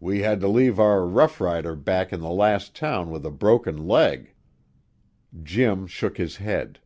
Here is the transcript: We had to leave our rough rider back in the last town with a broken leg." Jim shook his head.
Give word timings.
We 0.00 0.22
had 0.22 0.40
to 0.40 0.48
leave 0.48 0.80
our 0.80 1.06
rough 1.06 1.40
rider 1.40 1.76
back 1.76 2.12
in 2.12 2.18
the 2.18 2.28
last 2.32 2.74
town 2.74 3.08
with 3.08 3.24
a 3.24 3.30
broken 3.30 3.86
leg." 3.86 4.34
Jim 5.44 5.86
shook 5.86 6.16
his 6.18 6.38
head. 6.38 6.80